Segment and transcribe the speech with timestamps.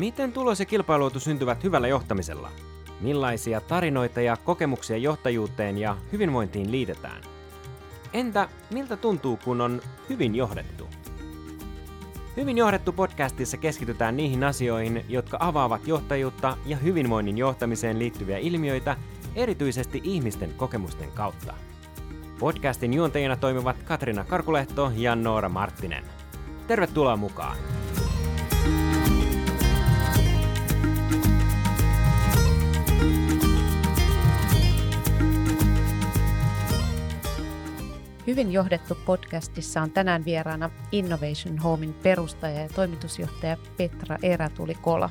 [0.00, 2.50] Miten tulos ja kilpailuotu syntyvät hyvällä johtamisella?
[3.00, 7.22] Millaisia tarinoita ja kokemuksia johtajuuteen ja hyvinvointiin liitetään?
[8.12, 10.88] Entä miltä tuntuu, kun on hyvin johdettu?
[12.36, 18.96] Hyvin johdettu podcastissa keskitytään niihin asioihin, jotka avaavat johtajuutta ja hyvinvoinnin johtamiseen liittyviä ilmiöitä
[19.34, 21.54] erityisesti ihmisten kokemusten kautta.
[22.38, 26.04] Podcastin juontajina toimivat Katrina Karkulehto ja Noora Marttinen.
[26.66, 27.56] Tervetuloa mukaan!
[38.26, 45.10] Hyvin johdettu podcastissa on tänään vieraana Innovation Homein perustaja ja toimitusjohtaja Petra Erätuli-Kola.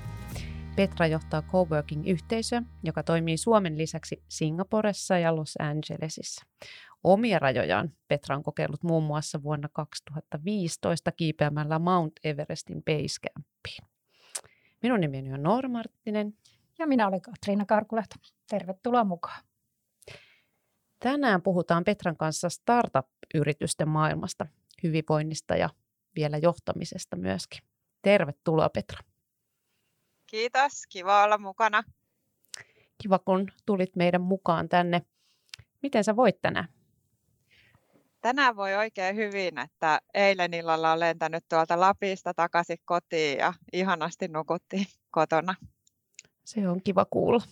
[0.76, 6.46] Petra johtaa coworking-yhteisöä, joka toimii Suomen lisäksi Singaporessa ja Los Angelesissa.
[7.04, 13.88] Omia rajojaan Petra on kokeillut muun muassa vuonna 2015 kiipeämällä Mount Everestin Basecampiin.
[14.84, 16.34] Minun nimeni on Noora Marttinen.
[16.80, 18.16] Ja minä olen Katriina Karkulehto.
[18.50, 19.49] Tervetuloa mukaan.
[21.00, 24.46] Tänään puhutaan Petran kanssa startup-yritysten maailmasta,
[24.84, 25.70] hyvinvoinnista ja
[26.16, 27.62] vielä johtamisesta myöskin.
[28.02, 29.00] Tervetuloa Petra.
[30.26, 31.84] Kiitos, kiva olla mukana.
[33.02, 35.02] Kiva, kun tulit meidän mukaan tänne.
[35.82, 36.68] Miten sä voit tänään?
[38.22, 44.28] Tänään voi oikein hyvin, että eilen illalla olen lentänyt tuolta Lapista takaisin kotiin ja ihanasti
[44.28, 45.56] nukuttiin kotona.
[46.46, 47.44] Se on kiva kuulla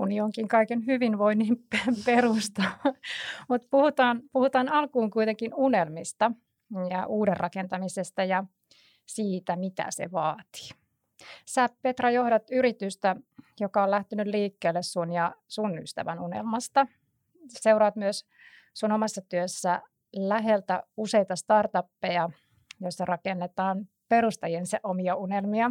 [0.00, 1.64] uni onkin kaiken hyvinvoinnin
[2.06, 2.62] perusta.
[3.48, 6.32] Mutta puhutaan, puhutaan alkuun kuitenkin unelmista
[6.90, 8.44] ja uuden rakentamisesta ja
[9.06, 10.68] siitä, mitä se vaatii.
[11.46, 13.16] Sä Petra johdat yritystä,
[13.60, 16.86] joka on lähtenyt liikkeelle sun ja sun ystävän unelmasta.
[17.48, 18.26] Seuraat myös
[18.74, 19.82] sun omassa työssä
[20.16, 22.30] läheltä useita startuppeja,
[22.80, 25.70] joissa rakennetaan perustajien se omia unelmia.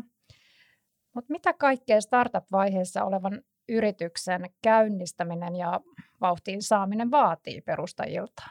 [1.14, 5.80] Mutta mitä kaikkea startup-vaiheessa olevan yrityksen käynnistäminen ja
[6.22, 8.44] vauhtiin saaminen vaatii perustajilta?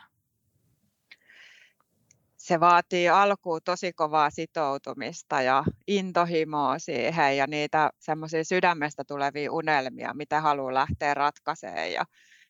[2.36, 10.14] Se vaatii alkuun tosi kovaa sitoutumista ja intohimoa siihen ja niitä semmoisia sydämestä tulevia unelmia,
[10.14, 12.04] mitä haluaa lähteä ratkaisemaan ja,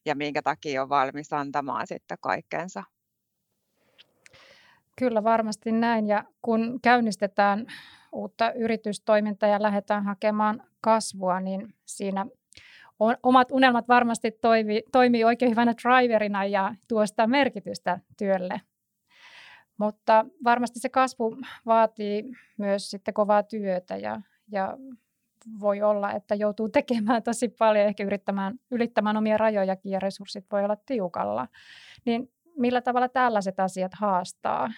[0.05, 2.85] ja minkä takia on valmis antamaan sitten kaikkensa.
[4.99, 7.67] Kyllä varmasti näin ja kun käynnistetään
[8.13, 12.27] uutta yritystoimintaa ja lähdetään hakemaan kasvua, niin siinä
[13.23, 18.61] omat unelmat varmasti toimi, toimii oikein hyvänä driverina ja tuo sitä merkitystä työlle.
[19.79, 21.37] Mutta varmasti se kasvu
[21.67, 22.25] vaatii
[22.59, 24.21] myös sitten kovaa työtä ja,
[24.53, 24.77] ja
[25.61, 30.65] voi olla, että joutuu tekemään tosi paljon, ehkä yrittämään, ylittämään omia rajojakin ja resurssit voi
[30.65, 31.49] olla tiukalla.
[32.07, 34.69] Niin millä tavalla tällaiset asiat haastaa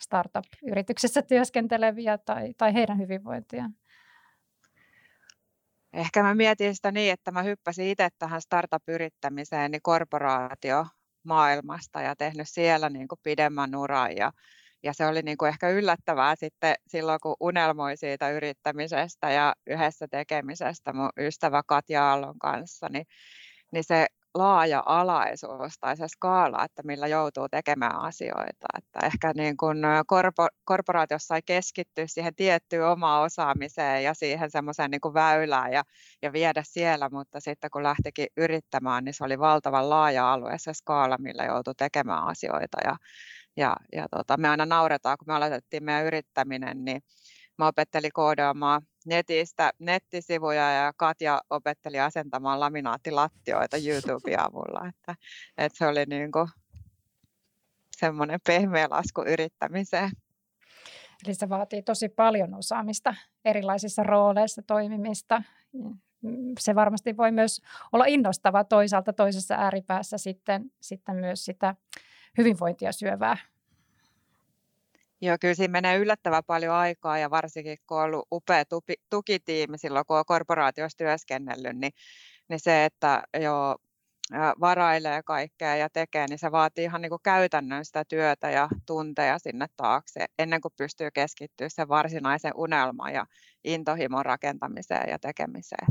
[0.00, 3.74] startup-yrityksessä työskenteleviä tai, tai heidän hyvinvointiaan?
[5.96, 10.86] Ehkä mä mietin sitä niin, että mä hyppäsin itse tähän startup-yrittämiseen niin korporaatio
[11.22, 14.16] maailmasta ja tehnyt siellä niin kuin pidemmän uran.
[14.16, 14.32] Ja,
[14.82, 20.08] ja se oli niin kuin ehkä yllättävää sitten silloin, kun unelmoi siitä yrittämisestä ja yhdessä
[20.10, 23.06] tekemisestä mun ystävä Katja Aallon kanssa, niin,
[23.72, 24.06] niin se
[24.38, 28.66] laaja-alaisuus tai se skaala, että millä joutuu tekemään asioita.
[28.78, 34.90] Että ehkä niin kuin korpo, korporaatiossa sai keskittyä siihen tiettyyn omaan osaamiseen ja siihen semmoiseen
[34.90, 35.82] niin väylään ja,
[36.22, 41.16] ja viedä siellä, mutta sitten kun lähtikin yrittämään, niin se oli valtavan laaja-alue se skaala,
[41.18, 42.78] millä joutui tekemään asioita.
[42.84, 42.96] Ja,
[43.56, 47.02] ja, ja tota, me aina nauretaan, kun me aloitettiin meidän yrittäminen, niin
[47.58, 54.88] mä opettelin koodaamaan netistä nettisivuja ja Katja opetteli asentamaan laminaattilattioita YouTuben avulla.
[54.88, 55.14] Että,
[55.58, 56.48] että se oli niin kuin
[57.96, 60.10] semmoinen pehmeä lasku yrittämiseen.
[61.26, 65.42] Eli se vaatii tosi paljon osaamista erilaisissa rooleissa toimimista.
[66.58, 67.62] Se varmasti voi myös
[67.92, 71.74] olla innostava toisaalta toisessa ääripäässä sitten, sitten myös sitä
[72.38, 73.36] hyvinvointia syövää
[75.20, 79.78] Joo, kyllä siinä menee yllättävän paljon aikaa ja varsinkin kun on ollut upea tupi, tukitiimi
[79.78, 81.92] silloin, kun on korporaatiossa työskennellyt, niin,
[82.48, 83.76] niin se, että jo
[84.60, 89.38] varailee kaikkea ja tekee, niin se vaatii ihan niin kuin käytännön sitä työtä ja tunteja
[89.38, 93.26] sinne taakse, ennen kuin pystyy keskittyä sen varsinaisen unelman ja
[93.64, 95.86] intohimon rakentamiseen ja tekemiseen.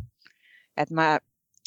[0.78, 1.20] Et mä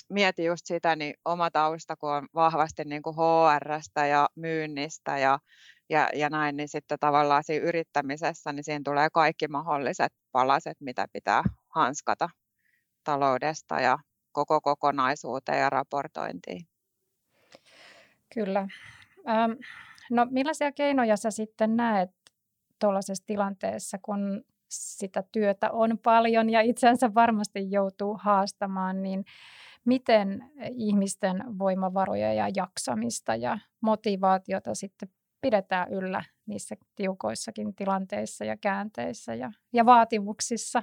[0.09, 5.39] mietin just sitä, niin oma tausta, kun on vahvasti niin kuin HRstä ja myynnistä ja
[5.89, 11.07] ja, ja näin, niin sitten tavallaan siinä yrittämisessä, niin siinä tulee kaikki mahdolliset palaset, mitä
[11.13, 12.29] pitää hanskata
[13.05, 13.99] taloudesta ja
[14.33, 16.67] koko kokonaisuuteen ja raportointiin.
[18.35, 18.69] Kyllä.
[19.29, 19.53] Ähm,
[20.11, 22.11] no millaisia keinoja sä sitten näet
[22.79, 29.25] tuollaisessa tilanteessa, kun sitä työtä on paljon ja itsensä varmasti joutuu haastamaan, niin
[29.85, 35.09] miten ihmisten voimavaroja ja jaksamista ja motivaatiota sitten
[35.41, 40.83] pidetään yllä niissä tiukoissakin tilanteissa ja käänteissä ja, ja vaatimuksissa.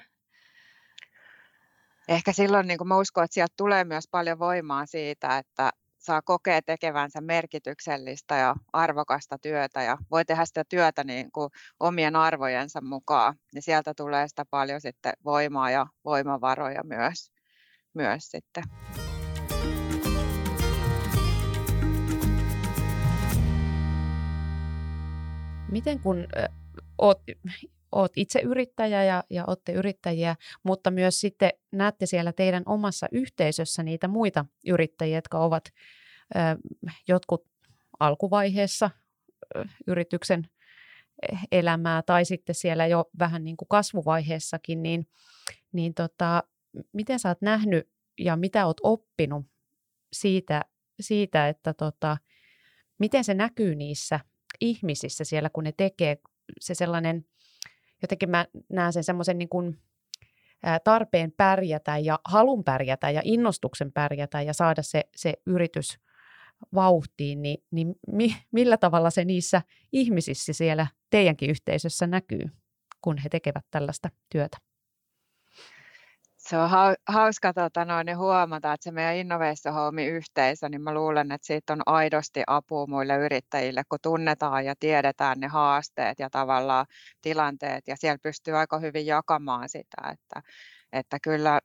[2.07, 5.69] Ehkä silloin niin mä uskon, että sieltä tulee myös paljon voimaa siitä, että
[6.05, 11.49] saa kokea tekevänsä merkityksellistä ja arvokasta työtä ja voi tehdä sitä työtä niin kuin
[11.79, 17.31] omien arvojensa mukaan, niin sieltä tulee sitä paljon sitten voimaa ja voimavaroja myös,
[17.93, 18.63] myös sitten.
[25.71, 26.49] Miten kun äh,
[26.97, 27.21] oot,
[27.91, 33.83] oot itse yrittäjä ja, ja olette yrittäjiä, mutta myös sitten näette siellä teidän omassa yhteisössä
[33.83, 35.63] niitä muita yrittäjiä, jotka ovat
[36.35, 36.57] äh,
[37.07, 37.45] jotkut
[37.99, 38.89] alkuvaiheessa
[39.57, 40.49] äh, yrityksen
[41.51, 45.07] elämää tai sitten siellä jo vähän niin kuin kasvuvaiheessakin, niin,
[45.71, 46.43] niin tota,
[46.93, 47.89] miten sä oot nähnyt
[48.19, 49.45] ja mitä oot oppinut
[50.13, 50.61] siitä,
[50.99, 52.17] siitä että tota,
[52.99, 54.19] miten se näkyy niissä
[54.61, 56.17] ihmisissä siellä, kun ne tekee
[56.59, 57.25] se sellainen,
[58.01, 59.79] jotenkin mä näen sen semmoisen niin kuin,
[60.83, 65.99] tarpeen pärjätä ja halun pärjätä ja innostuksen pärjätä ja saada se, se yritys
[66.73, 69.61] vauhtiin, niin, niin mi, millä tavalla se niissä
[69.91, 72.51] ihmisissä siellä teidänkin yhteisössä näkyy,
[73.01, 74.57] kun he tekevät tällaista työtä?
[76.49, 76.69] Se on
[77.07, 81.81] hauska tota, noin, huomata, että se meidän Innovation Home-yhteisö, niin mä luulen, että siitä on
[81.85, 86.85] aidosti apua muille yrittäjille, kun tunnetaan ja tiedetään ne haasteet ja tavallaan
[87.21, 90.41] tilanteet, ja siellä pystyy aika hyvin jakamaan sitä, että,
[90.93, 91.59] että kyllä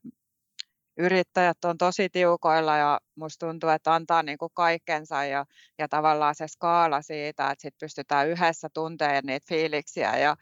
[0.96, 5.44] yrittäjät on tosi tiukoilla ja musta tuntuu, että antaa niin kuin kaikkensa ja,
[5.78, 10.36] ja tavallaan se skaala siitä, että sit pystytään yhdessä tuntemaan niitä fiiliksiä ja,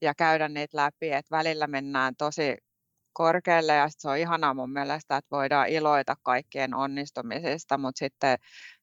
[0.00, 2.56] ja käydä niitä läpi, että välillä mennään tosi
[3.14, 8.38] korkealle ja se on ihanaa mun mielestä, että voidaan iloita kaikkien onnistumisista, mutta sitten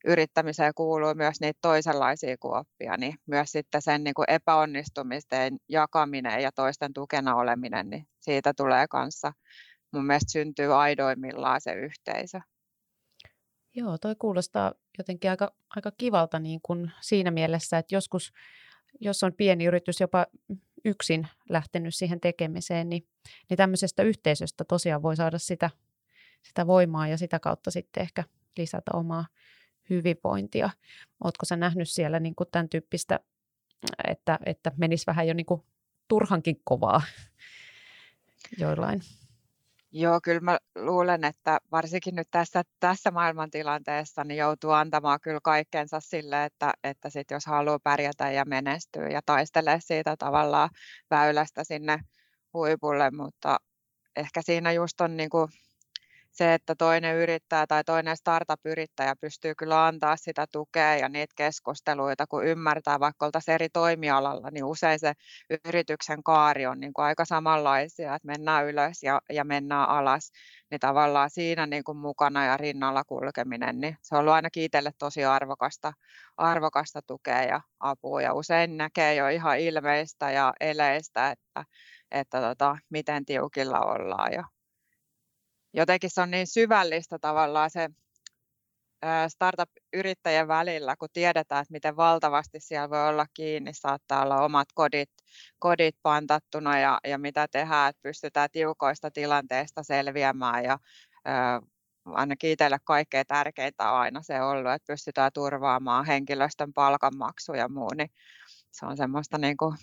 [0.06, 6.51] yrittämiseen kuuluu myös niitä toisenlaisia kuoppia, niin myös sitten sen niin kuin epäonnistumisten jakaminen ja
[6.51, 9.33] toisten tukena oleminen, niin siitä tulee kanssa
[9.92, 12.39] mun mielestä syntyy aidoimmillaan se yhteisö.
[13.75, 18.33] Joo, toi kuulostaa jotenkin aika, aika kivalta niin kuin siinä mielessä, että joskus,
[19.00, 20.25] jos on pieni yritys, jopa
[20.86, 23.07] yksin lähtenyt siihen tekemiseen, niin,
[23.50, 25.69] niin tämmöisestä yhteisöstä tosiaan voi saada sitä,
[26.42, 28.24] sitä voimaa ja sitä kautta sitten ehkä
[28.57, 29.25] lisätä omaa
[29.89, 30.69] hyvinvointia.
[31.24, 33.19] Oletko sä nähnyt siellä niin kuin tämän tyyppistä,
[34.07, 35.62] että, että menisi vähän jo niin kuin
[36.07, 37.01] turhankin kovaa
[38.57, 39.01] joillain?
[39.94, 46.00] Joo, kyllä mä luulen, että varsinkin nyt tässä, tässä maailmantilanteessa niin joutuu antamaan kyllä kaikkensa
[46.00, 50.70] sille, että, että sit jos haluaa pärjätä ja menestyä ja taistella siitä tavallaan
[51.10, 52.00] väylästä sinne
[52.54, 53.58] huipulle, mutta
[54.16, 55.48] ehkä siinä just on niin kuin
[56.31, 62.28] se, että toinen yrittäjä tai toinen startup-yrittäjä pystyy kyllä antaa sitä tukea ja niitä keskusteluita,
[62.28, 65.13] kun ymmärtää vaikka oltaisiin eri toimialalla, niin usein se
[65.66, 70.31] yrityksen kaari on niin kuin aika samanlaisia, että mennään ylös ja, ja mennään alas,
[70.72, 74.92] niin tavallaan siinä niin kuin mukana ja rinnalla kulkeminen, niin se on ollut ainakin itselle
[75.00, 75.94] tosi arvokasta,
[76.38, 78.22] arvokasta tukea ja apua.
[78.22, 81.64] Ja usein näkee jo ihan ilmeistä ja eleistä, että,
[82.11, 84.44] että tota, miten tiukilla ollaan ja
[85.73, 87.90] jotenkin se on niin syvällistä tavallaan se
[89.28, 95.11] startup-yrittäjän välillä, kun tiedetään, että miten valtavasti siellä voi olla kiinni, saattaa olla omat kodit,
[95.59, 100.80] kodit pantattuna ja, ja mitä tehdään, että pystytään tiukoista tilanteista selviämään ja
[101.25, 101.61] ää,
[102.06, 107.94] ainakin itselle kaikkein tärkeintä on aina se ollut, että pystytään turvaamaan henkilöstön palkanmaksu ja muu,
[107.97, 108.09] niin
[108.71, 109.75] se on semmoista niin kuin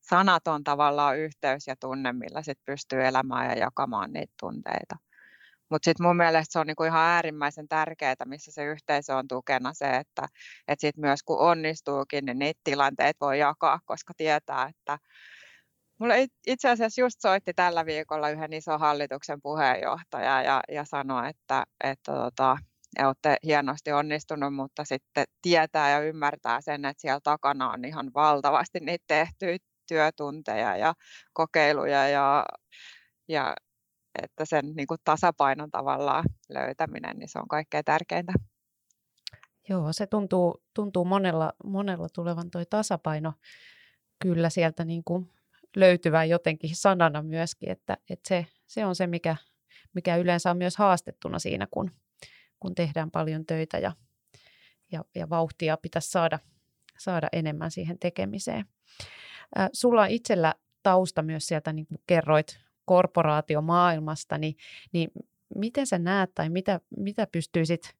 [0.00, 4.96] sanaton tavallaan yhteys ja tunne, millä sit pystyy elämään ja jakamaan niitä tunteita.
[5.70, 9.74] Mutta sitten mun mielestä se on niinku ihan äärimmäisen tärkeää, missä se yhteisö on tukena
[9.74, 10.26] se, että
[10.68, 14.98] et sit myös kun onnistuukin, niin niitä tilanteita voi jakaa, koska tietää, että
[15.98, 21.64] Mulle itse asiassa just soitti tällä viikolla yhden ison hallituksen puheenjohtaja ja, ja sanoi, että,
[21.84, 22.58] että tota,
[23.02, 28.80] olette hienosti onnistunut, mutta sitten tietää ja ymmärtää sen, että siellä takana on ihan valtavasti
[28.80, 29.58] niitä tehtyjä
[29.88, 30.94] työtunteja ja
[31.32, 32.44] kokeiluja ja,
[33.28, 33.54] ja
[34.22, 38.32] että sen niin kuin tasapainon tavallaan löytäminen, niin se on kaikkein tärkeintä.
[39.68, 43.32] Joo, se tuntuu, tuntuu monella, monella tulevan tuo tasapaino
[44.22, 45.32] kyllä sieltä niin kuin
[45.76, 49.36] löytyvän jotenkin sanana myöskin, että, että se, se on se, mikä,
[49.94, 51.90] mikä yleensä on myös haastettuna siinä, kun,
[52.60, 53.92] kun tehdään paljon töitä ja,
[54.92, 56.38] ja, ja vauhtia pitäisi saada,
[56.98, 58.64] saada enemmän siihen tekemiseen.
[59.72, 64.56] Sulla itsellä tausta myös sieltä, niin kuin kerroit, korporaatiomaailmasta, niin,
[64.92, 65.10] niin
[65.54, 67.96] miten sä näet tai mitä, mitä pystyisit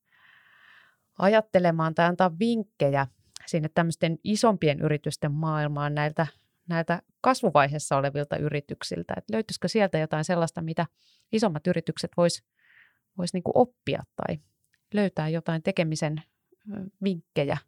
[1.18, 3.06] ajattelemaan tai antaa vinkkejä
[3.46, 6.26] sinne tämmöisten isompien yritysten maailmaan näiltä,
[6.68, 9.14] näiltä kasvuvaiheessa olevilta yrityksiltä?
[9.16, 10.86] Et löytyisikö sieltä jotain sellaista, mitä
[11.32, 12.44] isommat yritykset vois,
[13.18, 14.38] vois niin oppia tai
[14.94, 16.22] löytää jotain tekemisen
[17.02, 17.58] vinkkejä?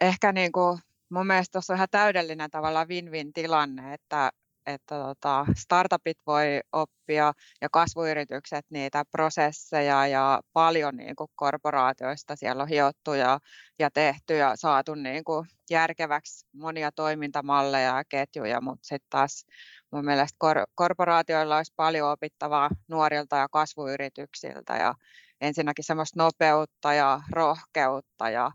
[0.00, 0.78] Ehkä niin kuin,
[1.12, 4.30] mun mielestä tuossa on ihan täydellinen tavalla win-win tilanne, että
[4.66, 12.62] että tota, startupit voi oppia ja kasvuyritykset niitä prosesseja ja paljon niin kuin korporaatioista siellä
[12.62, 13.38] on hiottu ja,
[13.78, 19.46] ja tehty ja saatu niin kuin järkeväksi monia toimintamalleja ja ketjuja, mutta sitten taas
[19.92, 24.94] mun mielestä kor- korporaatioilla olisi paljon opittavaa nuorilta ja kasvuyrityksiltä ja
[25.40, 28.50] ensinnäkin semmoista nopeutta ja rohkeutta ja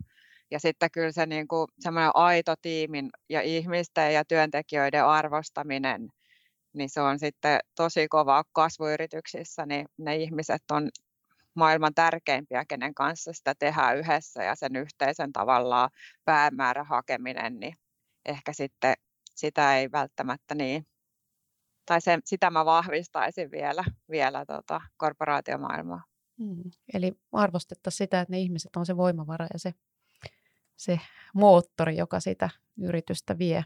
[0.50, 6.08] ja sitten kyllä se niin kuin semmoinen aito tiimin ja ihmisten ja työntekijöiden arvostaminen,
[6.72, 10.88] niin se on sitten tosi kovaa kasvuyrityksissä, niin ne ihmiset on
[11.54, 15.90] maailman tärkeimpiä, kenen kanssa sitä tehdään yhdessä ja sen yhteisen tavallaan
[16.24, 17.74] päämäärän hakeminen, niin
[18.26, 18.94] ehkä sitten
[19.34, 20.86] sitä ei välttämättä niin,
[21.86, 26.02] tai se, sitä mä vahvistaisin vielä, vielä tota korporaatiomaailmaa.
[26.38, 26.70] Hmm.
[26.94, 29.72] Eli arvostettaisiin sitä, että ne ihmiset on se voimavara ja se
[30.78, 31.00] se
[31.34, 32.50] moottori, joka sitä
[32.82, 33.64] yritystä vie.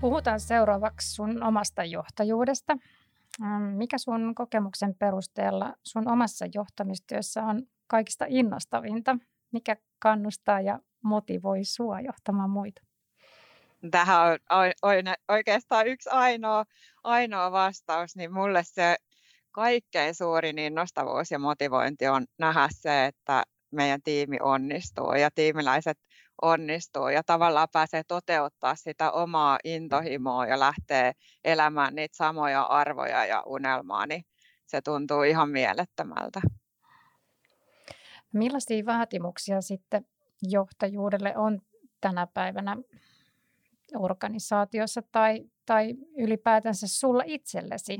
[0.00, 2.76] Puhutaan seuraavaksi sun omasta johtajuudesta.
[3.42, 9.16] Ähm, mikä sun kokemuksen perusteella sun omassa johtamistyössä on kaikista innostavinta?
[9.52, 12.82] Mikä kannustaa ja motivoi sua johtamaan muita?
[13.90, 16.64] Tähän on oikeastaan yksi ainoa,
[17.04, 18.96] ainoa vastaus, niin mulle se
[19.52, 25.98] kaikkein suurin innostavuus ja motivointi on nähdä se, että meidän tiimi onnistuu ja tiimiläiset
[26.42, 31.12] onnistuu ja tavallaan pääsee toteuttaa sitä omaa intohimoa ja lähtee
[31.44, 34.22] elämään niitä samoja arvoja ja unelmaa, niin
[34.66, 36.40] se tuntuu ihan mielettömältä.
[38.32, 40.06] Millaisia vaatimuksia sitten
[40.42, 41.60] johtajuudelle on
[42.00, 42.76] tänä päivänä
[43.98, 47.98] organisaatiossa tai, tai ylipäätänsä sulla itsellesi?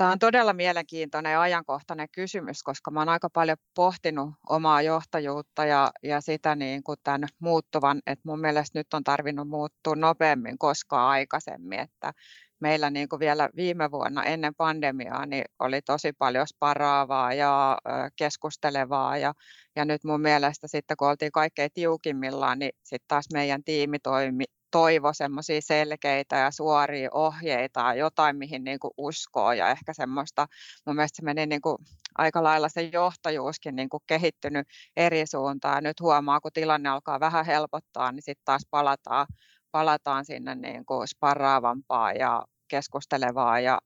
[0.00, 5.90] Tämä on todella mielenkiintoinen ja ajankohtainen kysymys, koska olen aika paljon pohtinut omaa johtajuutta ja,
[6.02, 11.08] ja sitä niin kuin tämän muuttuvan, että mun mielestä nyt on tarvinnut muuttua nopeammin koskaan
[11.08, 12.12] aikaisemmin, että
[12.60, 17.78] meillä niin kuin vielä viime vuonna ennen pandemiaa niin oli tosi paljon sparaavaa ja
[18.16, 19.32] keskustelevaa ja,
[19.76, 24.44] ja nyt mun mielestä sitten kun oltiin kaikkein tiukimmillaan, niin sitten taas meidän tiimi toimi,
[24.70, 30.46] toivo semmoisia selkeitä ja suoria ohjeita, jotain mihin niin kuin uskoo ja ehkä semmoista,
[30.86, 31.76] mun mielestä se meni niin kuin
[32.18, 35.82] aika lailla se johtajuuskin niin kuin kehittynyt eri suuntaan.
[35.82, 39.26] Nyt huomaa, kun tilanne alkaa vähän helpottaa, niin sitten taas palataan,
[39.70, 43.78] palataan sinne niin kuin sparraavampaa ja keskustelevaa ja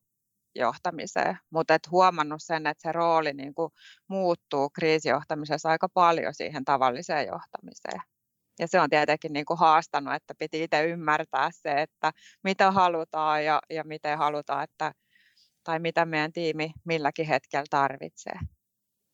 [0.55, 3.73] johtamiseen, mutta et huomannut sen, että se rooli niin kuin
[4.09, 8.14] muuttuu kriisijohtamisessa aika paljon siihen tavalliseen johtamiseen.
[8.59, 12.13] Ja se on tietenkin niin kuin haastanut, että piti itse ymmärtää se, että
[12.45, 14.93] mitä halutaan ja, ja miten halutaan, että,
[15.65, 18.39] tai mitä meidän tiimi milläkin hetkellä tarvitsee.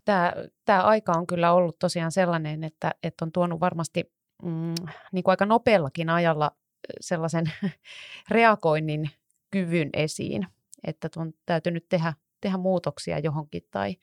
[0.05, 0.33] Tämä,
[0.65, 4.75] tämä aika on kyllä ollut tosiaan sellainen, että, että on tuonut varmasti mm,
[5.13, 6.51] niin kuin aika nopeallakin ajalla
[7.01, 7.45] sellaisen
[8.31, 9.11] reagoinnin
[9.51, 10.47] kyvyn esiin,
[10.85, 13.97] että on täytynyt tehdä, tehdä muutoksia johonkin tai,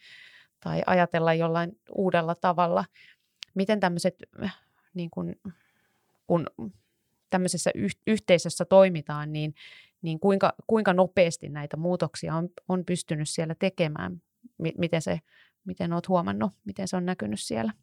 [0.59, 2.85] tai ajatella jollain uudella tavalla.
[3.55, 4.15] Miten tämmöiset
[4.97, 5.35] niin kun,
[6.27, 6.47] kun
[7.29, 7.71] tämmöisessä
[8.07, 9.55] yhteisössä toimitaan, niin,
[10.01, 14.21] niin kuinka, kuinka nopeasti näitä muutoksia on, on pystynyt siellä tekemään?
[14.77, 15.19] Miten, se,
[15.65, 17.73] miten olet huomannut, miten se on näkynyt siellä?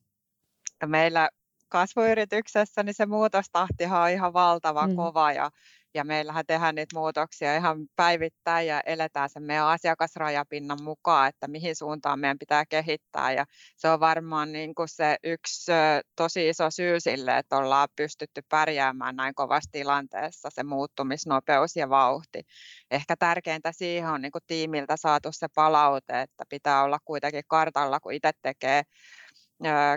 [0.86, 1.28] Meillä
[1.68, 4.96] kasvuyrityksessä niin se muutostahtihan on ihan valtava mm.
[4.96, 5.50] kova ja
[5.94, 11.76] ja meillähän tehdään niitä muutoksia ihan päivittäin ja eletään sen meidän asiakasrajapinnan mukaan, että mihin
[11.76, 13.32] suuntaan meidän pitää kehittää.
[13.32, 13.44] Ja
[13.76, 15.72] se on varmaan niin kuin se yksi
[16.16, 22.42] tosi iso syy sille, että ollaan pystytty pärjäämään näin kovassa tilanteessa, se muuttumisnopeus ja vauhti.
[22.90, 28.00] Ehkä tärkeintä siihen on niin kuin tiimiltä saatu se palaute, että pitää olla kuitenkin kartalla,
[28.00, 28.82] kun itse tekee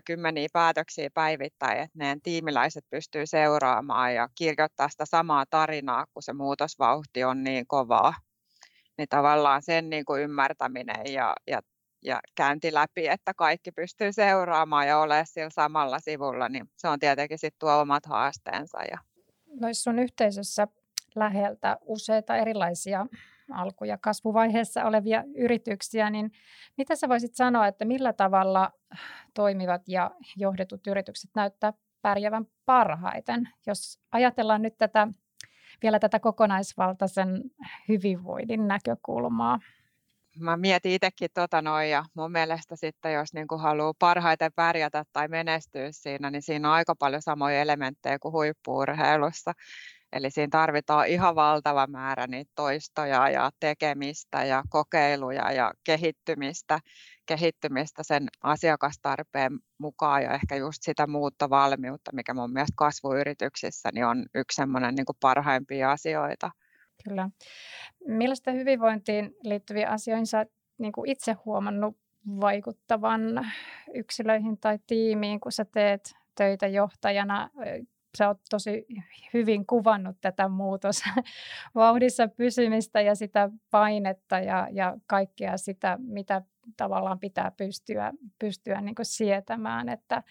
[0.06, 6.34] kymmeniä päätöksiä päivittäin, että meidän tiimiläiset pystyy seuraamaan ja kirjoittaa sitä samaa tarinaa, kun se
[6.34, 8.14] muutosvauhti on niin kovaa.
[8.98, 11.62] Niin tavallaan sen niin kuin ymmärtäminen ja, ja,
[12.04, 17.00] ja käynti läpi, että kaikki pystyy seuraamaan ja olemaan sillä samalla sivulla, niin se on
[17.00, 18.84] tietenkin sitten tuo omat haasteensa.
[18.92, 18.98] Ja...
[19.60, 20.68] Noissa sun yhteisössä
[21.16, 23.06] läheltä useita erilaisia
[23.52, 26.32] alku- ja kasvuvaiheessa olevia yrityksiä, niin
[26.78, 28.72] mitä sä voisit sanoa, että millä tavalla
[29.34, 33.50] toimivat ja johdetut yritykset näyttää pärjäävän parhaiten?
[33.68, 35.08] Jos ajatellaan nyt tätä,
[35.82, 37.44] vielä tätä kokonaisvaltaisen
[37.90, 39.60] hyvinvoinnin näkökulmaa.
[40.40, 45.04] Mä mietin itsekin tota noin ja mun mielestä sitten jos niin kuin haluaa parhaiten pärjätä
[45.14, 49.54] tai menestyä siinä, niin siinä on aika paljon samoja elementtejä kuin huippuurheilussa.
[50.14, 56.80] Eli siinä tarvitaan ihan valtava määrä niitä toistoja ja tekemistä ja kokeiluja ja kehittymistä,
[57.26, 64.26] kehittymistä sen asiakastarpeen mukaan ja ehkä just sitä muuttovalmiutta, mikä mun mielestä kasvuyrityksissä niin on
[64.36, 66.52] yksi semmoinen niin parhaimpia asioita.
[67.04, 67.30] Kyllä.
[68.08, 70.46] Millaista hyvinvointiin liittyviä asioihin sä
[70.78, 71.98] niin kuin itse huomannut
[72.42, 73.22] vaikuttavan
[73.94, 77.50] yksilöihin tai tiimiin, kun sä teet töitä johtajana
[78.18, 78.86] sä oot tosi
[79.34, 81.02] hyvin kuvannut tätä muutos
[81.76, 86.42] vauhdissa pysymistä ja sitä painetta ja, ja kaikkea sitä, mitä
[86.78, 90.24] tavallaan pitää pystyä, pystyä niin kuin sietämään, että,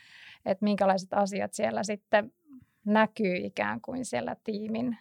[0.45, 2.33] että minkälaiset asiat siellä sitten
[2.85, 4.97] näkyy ikään kuin siellä tiimin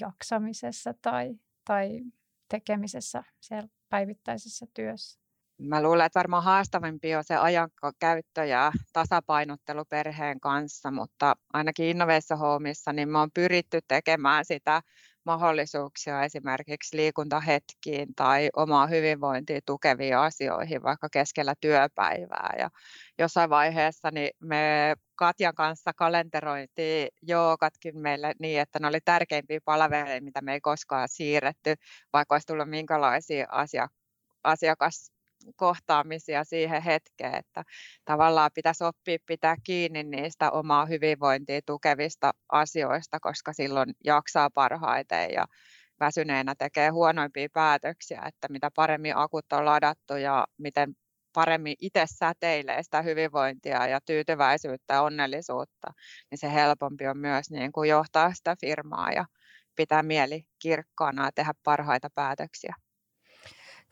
[0.00, 2.00] jaksamisessa tai, tai
[2.48, 5.20] tekemisessä siellä päivittäisessä työssä.
[5.58, 12.36] Mä luulen, että varmaan haastavampi on se ajankäyttö ja tasapainottelu perheen kanssa, mutta ainakin Innoveissa
[12.36, 14.82] Homeissa niin me on pyritty tekemään sitä
[15.24, 22.54] mahdollisuuksia esimerkiksi liikuntahetkiin tai omaa hyvinvointia tukeviin asioihin vaikka keskellä työpäivää.
[22.58, 22.70] Ja
[23.18, 30.22] jossain vaiheessa niin me Katjan kanssa kalenteroitiin jookatkin meille niin, että ne oli tärkeimpiä palveluja,
[30.22, 31.74] mitä me ei koskaan siirretty,
[32.12, 33.88] vaikka olisi tullut minkälaisia asia,
[34.44, 35.17] asiakas
[35.56, 37.64] kohtaamisia siihen hetkeen, että
[38.04, 45.44] tavallaan pitäisi oppia pitää kiinni niistä omaa hyvinvointia tukevista asioista, koska silloin jaksaa parhaiten ja
[46.00, 50.96] väsyneenä tekee huonoimpia päätöksiä, että mitä paremmin akut on ladattu ja miten
[51.32, 55.92] paremmin itse säteilee sitä hyvinvointia ja tyytyväisyyttä ja onnellisuutta,
[56.30, 59.24] niin se helpompi on myös niin kuin johtaa sitä firmaa ja
[59.76, 62.74] pitää mieli kirkkaana ja tehdä parhaita päätöksiä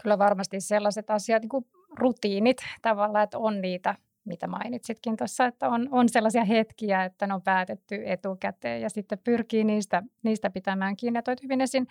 [0.02, 1.66] kyllä varmasti sellaiset asiat, niin kuin
[1.98, 7.34] rutiinit tavallaan, että on niitä, mitä mainitsitkin tuossa, että on, on sellaisia hetkiä, että ne
[7.34, 11.18] on päätetty etukäteen ja sitten pyrkii niistä, niistä pitämään kiinni.
[11.18, 11.86] Ja toit hyvin esiin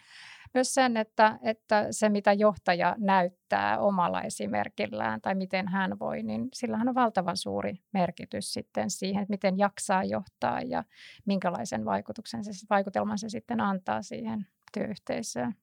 [0.53, 6.47] myös sen, että, että se mitä johtaja näyttää omalla esimerkillään tai miten hän voi, niin
[6.53, 10.83] sillähän on valtavan suuri merkitys sitten siihen, että miten jaksaa johtaa ja
[11.25, 15.55] minkälaisen vaikutuksen se, vaikutelman se sitten antaa siihen työyhteisöön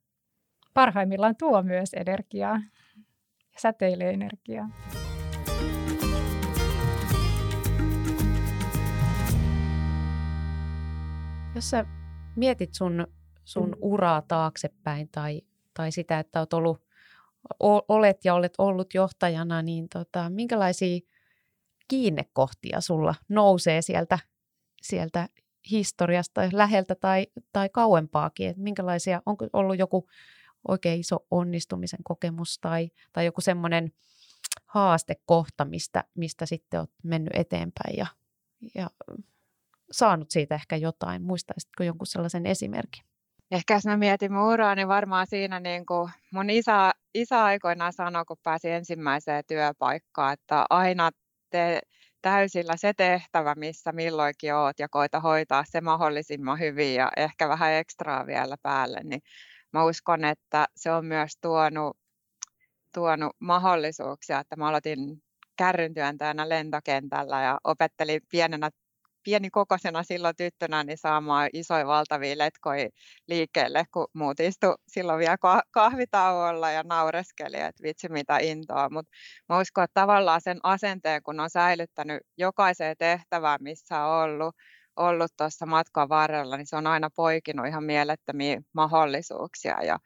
[0.75, 2.61] parhaimmillaan tuo myös energiaa
[3.53, 4.69] ja säteilee energiaa.
[11.55, 11.87] Jos sä
[12.37, 13.07] mietit sun,
[13.45, 13.77] sun mm.
[13.81, 15.41] uraa taaksepäin tai,
[15.75, 16.83] tai sitä, että olet ollut,
[17.89, 21.01] olet ja olet ollut johtajana, niin tota, minkälaisia
[21.89, 24.19] kiinnekohtia sulla nousee sieltä,
[24.83, 25.29] sieltä
[25.71, 28.49] historiasta läheltä tai, tai kauempaakin?
[28.49, 30.09] Et minkälaisia, onko ollut joku
[30.69, 33.93] oikein iso onnistumisen kokemus tai, tai joku semmoinen
[34.67, 38.07] haastekohta, mistä, mistä sitten olet mennyt eteenpäin ja,
[38.75, 38.91] ja
[39.91, 41.23] saanut siitä ehkä jotain.
[41.23, 43.05] Muistaisitko jonkun sellaisen esimerkin?
[43.51, 47.93] Ehkä jos mä mietin mun uraa, niin varmaan siinä niin kuin mun isä, isä aikoinaan
[47.93, 51.11] sanoi, kun pääsi ensimmäiseen työpaikkaan, että aina
[51.51, 51.81] te
[52.23, 57.73] täysillä se tehtävä, missä milloinkin oot ja koita hoitaa se mahdollisimman hyvin ja ehkä vähän
[57.73, 59.23] ekstraa vielä päälle, niin
[59.73, 61.97] mä uskon, että se on myös tuonut,
[62.95, 64.99] tuonut mahdollisuuksia, että mä aloitin
[65.57, 68.71] kärryntyöntäjänä lentokentällä ja opettelin pienenä
[69.25, 72.89] pienikokoisena silloin tyttönä niin saamaan isoja valtavia letkoja
[73.29, 75.37] liikkeelle, kun muut istu silloin vielä
[75.71, 78.91] kahvitauolla ja naureskeli, että vitsi mitä intoa.
[78.91, 79.11] Mutta
[79.49, 84.55] mä uskon, että tavallaan sen asenteen, kun on säilyttänyt jokaiseen tehtävään, missä on ollut,
[84.97, 89.99] ollut tuossa matkan varrella, niin se on aina poikinut ihan mielettömiä mahdollisuuksia ja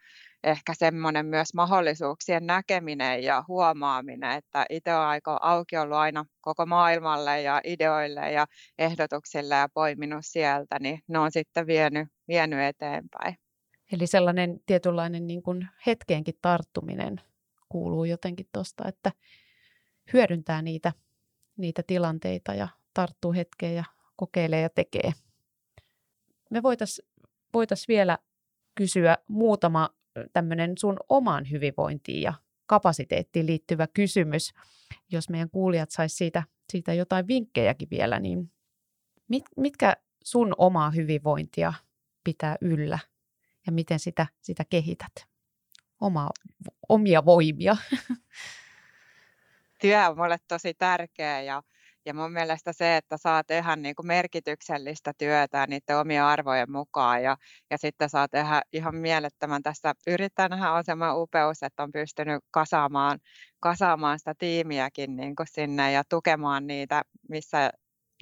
[0.45, 6.67] ehkä semmoinen myös mahdollisuuksien näkeminen ja huomaaminen, että itse on aika auki ollut aina koko
[6.67, 8.47] maailmalle ja ideoille ja
[8.79, 13.37] ehdotuksille ja poiminut sieltä, niin ne on sitten vienyt, vienyt eteenpäin.
[13.93, 17.21] Eli sellainen tietynlainen niin kuin hetkeenkin tarttuminen
[17.69, 19.13] kuuluu jotenkin tuosta, että
[20.13, 20.93] hyödyntää niitä,
[21.57, 23.85] niitä tilanteita ja tarttuu hetkeen ja
[24.17, 25.13] kokeilee ja tekee.
[26.51, 27.09] Me voitaisiin
[27.55, 28.19] voitais vielä
[28.75, 29.91] kysyä muutama
[30.33, 32.35] tämmöinen sun omaan hyvinvointiin ja
[32.67, 34.55] kapasiteettiin liittyvä kysymys.
[35.13, 38.53] Jos meidän kuulijat sais siitä, siitä jotain vinkkejäkin vielä, niin
[39.29, 41.75] mit, mitkä sun omaa hyvinvointia
[42.25, 42.99] pitää yllä
[43.67, 45.13] ja miten sitä, sitä kehität?
[46.01, 46.31] oma,
[46.89, 47.77] omia voimia?
[49.81, 51.63] Työ on mulle tosi tärkeä ja,
[52.07, 57.23] ja mun mielestä se, että saa tehdä niin kuin merkityksellistä työtä niiden omien arvojen mukaan
[57.23, 57.37] ja,
[57.71, 63.19] ja sitten saa tehdä ihan mielettömän tässä yrittäjänähän on semmoinen upeus, että on pystynyt kasaamaan,
[63.61, 67.71] kasaamaan sitä tiimiäkin niin kuin sinne ja tukemaan niitä, missä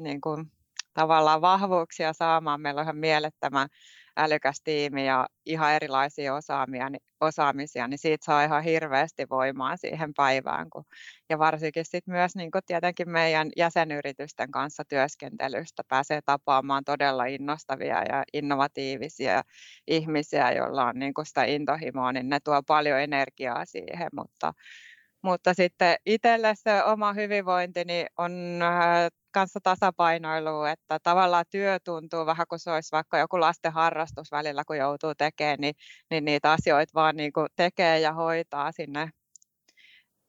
[0.01, 0.53] niin kuin,
[0.94, 2.61] tavallaan vahvuuksia saamaan.
[2.61, 3.68] Meillä on ihan mielettömän
[4.16, 10.70] älykäs tiimi ja ihan erilaisia osaamia, osaamisia, niin siitä saa ihan hirveästi voimaa siihen päivään.
[10.70, 10.85] Kun,
[11.31, 18.22] ja varsinkin sit myös niin tietenkin meidän jäsenyritysten kanssa työskentelystä pääsee tapaamaan todella innostavia ja
[18.33, 19.42] innovatiivisia
[19.87, 24.53] ihmisiä, joilla on niin sitä intohimoa, niin ne tuo paljon energiaa siihen, mutta
[25.22, 32.27] mutta sitten itselle se oma hyvinvointi niin on äh, kanssa tasapainoilu, että tavallaan työ tuntuu
[32.27, 35.75] vähän kuin se olisi vaikka joku lasten harrastus välillä, kun joutuu tekemään, niin,
[36.11, 39.11] niin niitä asioita vaan niin kuin tekee ja hoitaa sinne,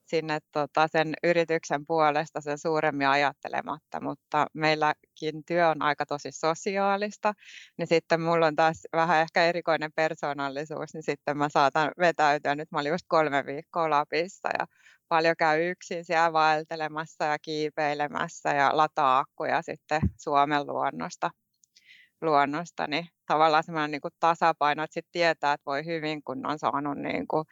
[0.06, 7.34] sinne tota sen yrityksen puolesta sen suuremmin ajattelematta, mutta meilläkin työ on aika tosi sosiaalista,
[7.78, 12.72] niin sitten mulla on taas vähän ehkä erikoinen persoonallisuus, niin sitten mä saatan vetäytyä, nyt
[12.72, 14.66] mä olin just kolme viikkoa Lapissa ja
[15.08, 21.32] paljon käy yksin siellä vaeltelemassa ja kiipeilemässä ja lataa akkuja sitten Suomen luonnosta,
[22.22, 26.60] luonnosta niin tavallaan semmoinen niin kuin tasapaino, että sitten tietää, että voi hyvin, kun on
[26.60, 27.46] saanut niin kuin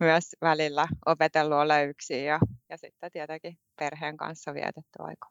[0.00, 5.28] myös välillä opetellut olla yksin ja, ja sitten tietenkin perheen kanssa vietetty aika.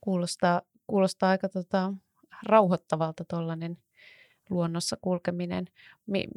[0.00, 1.92] Kuulostaa, kuulostaa aika tota,
[2.48, 3.78] rauhoittavalta tuollainen
[4.50, 5.66] luonnossa kulkeminen.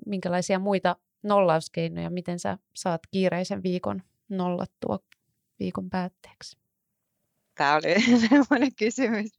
[0.05, 4.99] Minkälaisia muita nollauskeinoja, miten sä saat kiireisen viikon nollattua
[5.59, 6.57] viikon päätteeksi?
[7.59, 7.95] Tämä oli
[8.29, 9.31] sellainen kysymys,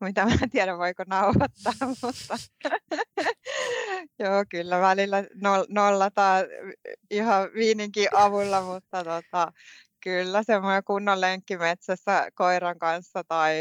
[0.00, 2.36] mitä mä en tiedä voiko nauhoittaa, mutta
[4.22, 5.24] joo, kyllä välillä
[5.68, 6.44] nollataan
[7.10, 9.52] ihan viininkin avulla, mutta tota,
[10.02, 13.54] kyllä semmoinen kunnon lenkki metsässä koiran kanssa tai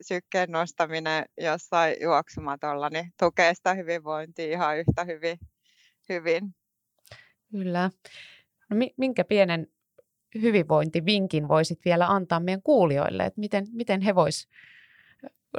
[0.00, 5.38] sykkeen nostaminen jossain juoksumatolla, niin tukee sitä hyvinvointia ihan yhtä hyvin.
[6.08, 6.54] hyvin.
[7.50, 7.90] Kyllä.
[8.70, 9.66] No, minkä pienen
[10.42, 14.48] hyvinvointivinkin voisit vielä antaa meidän kuulijoille, että miten, miten he vois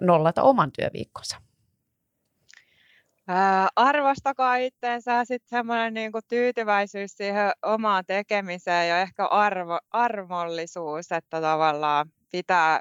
[0.01, 1.37] nollata oman työviikkonsa?
[3.27, 11.41] Ää, arvostakaa itseensä sitten semmoinen niin tyytyväisyys siihen omaan tekemiseen ja ehkä arvo, armollisuus, että
[11.41, 12.79] tavallaan pitää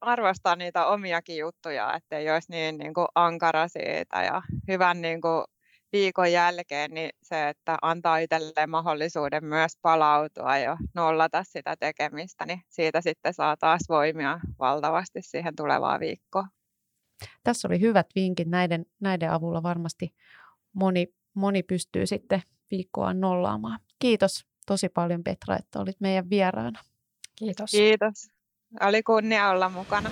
[0.00, 5.44] arvostaa niitä omiakin juttuja, ettei olisi niin, niin kuin ankara siitä ja hyvän niin kuin
[5.92, 12.60] viikon jälkeen, niin se, että antaa itselleen mahdollisuuden myös palautua ja nollata sitä tekemistä, niin
[12.68, 16.48] siitä sitten saa taas voimia valtavasti siihen tulevaan viikkoon.
[17.44, 18.48] Tässä oli hyvät vinkit.
[18.48, 20.14] Näiden, näiden avulla varmasti
[20.72, 23.80] moni, moni pystyy sitten viikkoa nollaamaan.
[23.98, 26.80] Kiitos tosi paljon Petra, että olit meidän vieraana.
[27.38, 27.70] Kiitos.
[27.70, 28.30] Kiitos.
[28.80, 30.10] Oli kunnia olla mukana.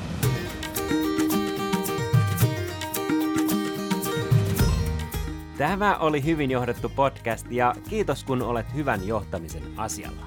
[5.58, 10.26] Tämä oli hyvin johdettu podcast ja kiitos kun olet hyvän johtamisen asialla.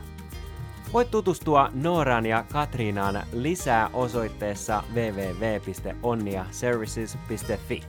[0.94, 7.82] Voit tutustua Nooraan ja Katriinaan lisää osoitteessa www.onniaservices.fi.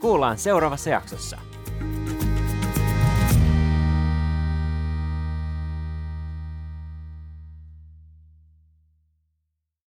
[0.00, 1.38] Kuullaan seuraavassa jaksossa.